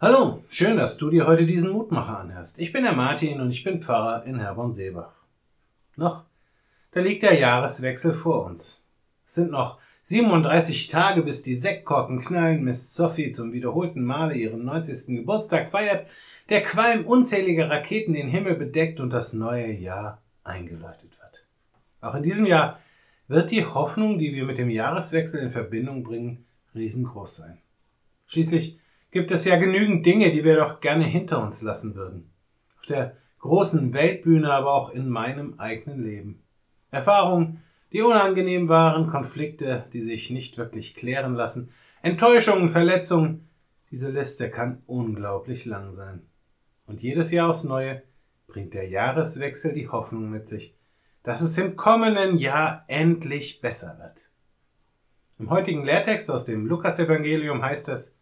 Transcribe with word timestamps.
Hallo, 0.00 0.44
schön, 0.48 0.76
dass 0.76 0.96
du 0.96 1.10
dir 1.10 1.26
heute 1.26 1.44
diesen 1.44 1.72
Mutmacher 1.72 2.20
anhörst. 2.20 2.60
Ich 2.60 2.72
bin 2.72 2.84
der 2.84 2.92
Martin 2.92 3.40
und 3.40 3.50
ich 3.50 3.64
bin 3.64 3.82
Pfarrer 3.82 4.24
in 4.26 4.38
Herborn-Seebach. 4.38 5.10
Noch, 5.96 6.22
da 6.92 7.00
liegt 7.00 7.24
der 7.24 7.36
Jahreswechsel 7.36 8.14
vor 8.14 8.46
uns. 8.46 8.84
Es 9.26 9.34
sind 9.34 9.50
noch 9.50 9.80
37 10.02 10.86
Tage, 10.86 11.24
bis 11.24 11.42
die 11.42 11.56
Sektkorken 11.56 12.20
knallen, 12.20 12.62
Miss 12.62 12.94
Sophie 12.94 13.32
zum 13.32 13.52
wiederholten 13.52 14.04
Male 14.04 14.36
ihren 14.36 14.64
90. 14.64 15.16
Geburtstag 15.16 15.68
feiert, 15.68 16.08
der 16.48 16.62
Qualm 16.62 17.04
unzähliger 17.04 17.68
Raketen 17.68 18.12
den 18.12 18.28
Himmel 18.28 18.54
bedeckt 18.54 19.00
und 19.00 19.12
das 19.12 19.32
neue 19.32 19.72
Jahr 19.72 20.22
eingeläutet 20.44 21.18
wird. 21.18 21.44
Auch 22.00 22.14
in 22.14 22.22
diesem 22.22 22.46
Jahr 22.46 22.78
wird 23.26 23.50
die 23.50 23.64
Hoffnung, 23.64 24.20
die 24.20 24.32
wir 24.32 24.44
mit 24.44 24.58
dem 24.58 24.70
Jahreswechsel 24.70 25.40
in 25.40 25.50
Verbindung 25.50 26.04
bringen, 26.04 26.46
riesengroß 26.76 27.34
sein. 27.34 27.58
Schließlich 28.28 28.78
gibt 29.18 29.32
es 29.32 29.44
ja 29.44 29.56
genügend 29.56 30.06
Dinge, 30.06 30.30
die 30.30 30.44
wir 30.44 30.54
doch 30.54 30.78
gerne 30.78 31.02
hinter 31.02 31.42
uns 31.42 31.60
lassen 31.62 31.96
würden. 31.96 32.30
Auf 32.78 32.86
der 32.86 33.16
großen 33.40 33.92
Weltbühne, 33.92 34.52
aber 34.52 34.72
auch 34.72 34.90
in 34.90 35.08
meinem 35.08 35.58
eigenen 35.58 36.04
Leben. 36.04 36.44
Erfahrungen, 36.92 37.64
die 37.92 38.02
unangenehm 38.02 38.68
waren, 38.68 39.08
Konflikte, 39.08 39.86
die 39.92 40.02
sich 40.02 40.30
nicht 40.30 40.56
wirklich 40.56 40.94
klären 40.94 41.34
lassen, 41.34 41.70
Enttäuschungen, 42.00 42.68
Verletzungen. 42.68 43.48
Diese 43.90 44.08
Liste 44.08 44.50
kann 44.50 44.84
unglaublich 44.86 45.64
lang 45.64 45.92
sein. 45.92 46.22
Und 46.86 47.02
jedes 47.02 47.32
Jahr 47.32 47.50
aufs 47.50 47.64
Neue 47.64 48.04
bringt 48.46 48.72
der 48.72 48.88
Jahreswechsel 48.88 49.72
die 49.72 49.88
Hoffnung 49.88 50.30
mit 50.30 50.46
sich, 50.46 50.76
dass 51.24 51.40
es 51.40 51.58
im 51.58 51.74
kommenden 51.74 52.38
Jahr 52.38 52.84
endlich 52.86 53.60
besser 53.60 53.98
wird. 53.98 54.30
Im 55.40 55.50
heutigen 55.50 55.84
Lehrtext 55.84 56.30
aus 56.30 56.44
dem 56.44 56.66
Lukasevangelium 56.66 57.64
heißt 57.64 57.88
es, 57.88 58.17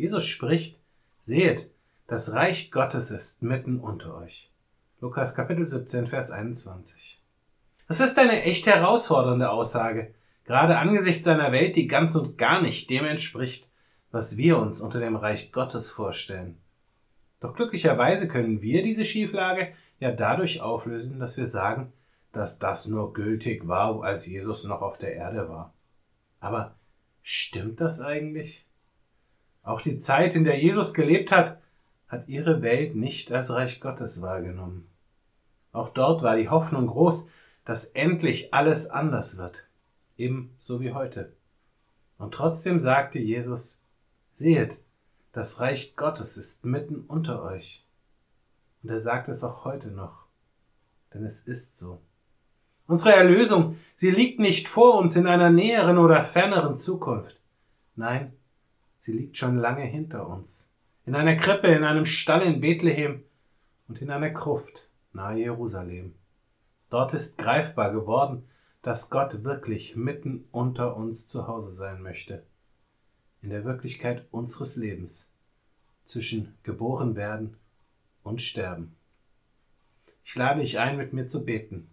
Jesus 0.00 0.24
spricht, 0.24 0.80
seht, 1.20 1.70
das 2.06 2.32
Reich 2.32 2.70
Gottes 2.70 3.10
ist 3.10 3.42
mitten 3.42 3.78
unter 3.78 4.16
euch. 4.16 4.50
Lukas 5.02 5.34
Kapitel 5.34 5.62
17, 5.62 6.06
Vers 6.06 6.30
21. 6.30 7.20
Das 7.86 8.00
ist 8.00 8.18
eine 8.18 8.44
echt 8.44 8.66
herausfordernde 8.66 9.50
Aussage, 9.50 10.14
gerade 10.44 10.78
angesichts 10.78 11.28
einer 11.28 11.52
Welt, 11.52 11.76
die 11.76 11.86
ganz 11.86 12.14
und 12.14 12.38
gar 12.38 12.62
nicht 12.62 12.88
dem 12.88 13.04
entspricht, 13.04 13.68
was 14.10 14.38
wir 14.38 14.56
uns 14.56 14.80
unter 14.80 15.00
dem 15.00 15.16
Reich 15.16 15.52
Gottes 15.52 15.90
vorstellen. 15.90 16.56
Doch 17.38 17.54
glücklicherweise 17.54 18.26
können 18.26 18.62
wir 18.62 18.82
diese 18.82 19.04
Schieflage 19.04 19.74
ja 19.98 20.12
dadurch 20.12 20.62
auflösen, 20.62 21.20
dass 21.20 21.36
wir 21.36 21.46
sagen, 21.46 21.92
dass 22.32 22.58
das 22.58 22.86
nur 22.86 23.12
gültig 23.12 23.68
war, 23.68 24.02
als 24.02 24.26
Jesus 24.26 24.64
noch 24.64 24.80
auf 24.80 24.96
der 24.96 25.12
Erde 25.12 25.50
war. 25.50 25.74
Aber 26.40 26.74
stimmt 27.20 27.82
das 27.82 28.00
eigentlich? 28.00 28.66
Auch 29.70 29.80
die 29.80 29.98
Zeit, 29.98 30.34
in 30.34 30.42
der 30.42 30.58
Jesus 30.58 30.94
gelebt 30.94 31.30
hat, 31.30 31.60
hat 32.08 32.28
ihre 32.28 32.60
Welt 32.60 32.96
nicht 32.96 33.30
als 33.30 33.50
Reich 33.50 33.80
Gottes 33.80 34.20
wahrgenommen. 34.20 34.88
Auch 35.70 35.90
dort 35.90 36.24
war 36.24 36.34
die 36.34 36.48
Hoffnung 36.48 36.88
groß, 36.88 37.28
dass 37.64 37.84
endlich 37.84 38.52
alles 38.52 38.90
anders 38.90 39.38
wird, 39.38 39.68
ebenso 40.16 40.80
wie 40.80 40.92
heute. 40.92 41.36
Und 42.18 42.34
trotzdem 42.34 42.80
sagte 42.80 43.20
Jesus, 43.20 43.84
sehet, 44.32 44.82
das 45.30 45.60
Reich 45.60 45.94
Gottes 45.94 46.36
ist 46.36 46.64
mitten 46.64 47.02
unter 47.06 47.40
euch. 47.44 47.86
Und 48.82 48.90
er 48.90 48.98
sagt 48.98 49.28
es 49.28 49.44
auch 49.44 49.64
heute 49.64 49.92
noch, 49.92 50.26
denn 51.14 51.24
es 51.24 51.38
ist 51.38 51.78
so. 51.78 52.02
Unsere 52.88 53.14
Erlösung, 53.14 53.76
sie 53.94 54.10
liegt 54.10 54.40
nicht 54.40 54.66
vor 54.66 54.98
uns 54.98 55.14
in 55.14 55.28
einer 55.28 55.50
näheren 55.50 55.96
oder 55.96 56.24
ferneren 56.24 56.74
Zukunft. 56.74 57.38
Nein, 57.94 58.32
Sie 59.00 59.12
liegt 59.12 59.38
schon 59.38 59.56
lange 59.56 59.84
hinter 59.84 60.28
uns. 60.28 60.74
In 61.06 61.14
einer 61.14 61.36
Krippe, 61.36 61.68
in 61.68 61.84
einem 61.84 62.04
Stall 62.04 62.42
in 62.42 62.60
Bethlehem 62.60 63.24
und 63.88 64.02
in 64.02 64.10
einer 64.10 64.28
Gruft 64.28 64.90
nahe 65.14 65.38
Jerusalem. 65.38 66.14
Dort 66.90 67.14
ist 67.14 67.38
greifbar 67.38 67.92
geworden, 67.92 68.44
dass 68.82 69.08
Gott 69.08 69.42
wirklich 69.42 69.96
mitten 69.96 70.44
unter 70.52 70.96
uns 70.96 71.28
zu 71.28 71.48
Hause 71.48 71.70
sein 71.70 72.02
möchte. 72.02 72.42
In 73.40 73.48
der 73.48 73.64
Wirklichkeit 73.64 74.26
unseres 74.30 74.76
Lebens. 74.76 75.32
Zwischen 76.04 76.54
geboren 76.62 77.16
werden 77.16 77.56
und 78.22 78.42
sterben. 78.42 78.94
Ich 80.24 80.36
lade 80.36 80.60
dich 80.60 80.78
ein, 80.78 80.98
mit 80.98 81.14
mir 81.14 81.26
zu 81.26 81.46
beten. 81.46 81.88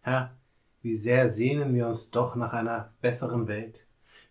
Herr, 0.00 0.34
wie 0.82 0.94
sehr 0.94 1.28
sehnen 1.28 1.72
wir 1.72 1.86
uns 1.86 2.10
doch 2.10 2.34
nach 2.34 2.52
einer 2.52 2.92
besseren 3.00 3.46
Welt 3.46 3.85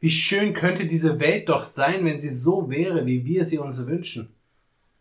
wie 0.06 0.12
schön 0.12 0.54
könnte 0.54 0.86
diese 0.86 1.20
Welt 1.20 1.50
doch 1.50 1.64
sein, 1.64 2.06
wenn 2.06 2.20
sie 2.20 2.30
so 2.30 2.70
wäre, 2.70 3.08
wie 3.08 3.26
wir 3.26 3.44
sie 3.44 3.58
uns 3.58 3.88
wünschen. 3.88 4.36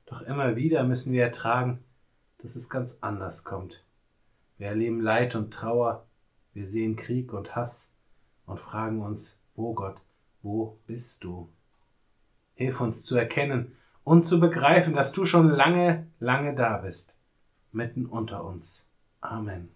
Doch 0.06 0.22
immer 0.22 0.56
wieder 0.56 0.82
müssen 0.82 1.12
wir 1.12 1.24
ertragen, 1.24 1.84
dass 2.38 2.56
es 2.56 2.70
ganz 2.70 3.00
anders 3.02 3.44
kommt. 3.44 3.84
Wir 4.56 4.68
erleben 4.68 5.02
Leid 5.02 5.34
und 5.34 5.52
Trauer, 5.52 6.06
wir 6.54 6.64
sehen 6.64 6.96
Krieg 6.96 7.34
und 7.34 7.54
Hass 7.54 7.98
und 8.46 8.58
fragen 8.58 9.02
uns, 9.02 9.42
wo 9.54 9.74
Gott, 9.74 10.00
wo 10.40 10.78
bist 10.86 11.22
du? 11.22 11.52
Hilf 12.54 12.80
uns 12.80 13.04
zu 13.04 13.18
erkennen 13.18 13.76
und 14.04 14.22
zu 14.22 14.40
begreifen, 14.40 14.94
dass 14.94 15.12
du 15.12 15.26
schon 15.26 15.50
lange, 15.50 16.06
lange 16.18 16.54
da 16.54 16.78
bist, 16.78 17.20
mitten 17.72 18.06
unter 18.06 18.42
uns. 18.46 18.90
Amen. 19.20 19.68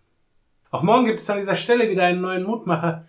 Auch 0.70 0.82
morgen 0.82 1.04
gibt 1.04 1.20
es 1.20 1.28
an 1.28 1.36
dieser 1.36 1.54
Stelle 1.54 1.90
wieder 1.90 2.04
einen 2.04 2.22
neuen 2.22 2.44
Mutmacher, 2.44 3.08